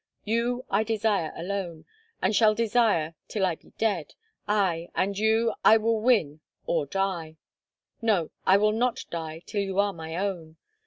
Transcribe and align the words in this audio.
You 0.25 0.65
I 0.71 0.83
desire 0.83 1.31
alone, 1.35 1.85
and 2.23 2.35
shall 2.35 2.55
desire 2.55 3.13
till 3.27 3.45
I 3.45 3.53
be 3.53 3.69
dead, 3.77 4.15
aye, 4.47 4.87
and 4.95 5.15
you 5.15 5.53
I 5.63 5.77
will 5.77 6.01
win 6.01 6.39
or 6.65 6.87
die. 6.87 7.37
No, 8.01 8.31
I 8.43 8.57
will 8.57 8.71
not 8.71 9.05
die 9.11 9.43
till 9.45 9.61
you 9.61 9.77
are 9.77 9.93
my 9.93 10.15
own. 10.17 10.57